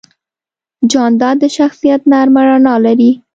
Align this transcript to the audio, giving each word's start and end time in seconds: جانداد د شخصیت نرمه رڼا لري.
جانداد 0.91 1.35
د 1.43 1.45
شخصیت 1.57 2.01
نرمه 2.11 2.41
رڼا 2.49 2.75
لري. 2.85 3.11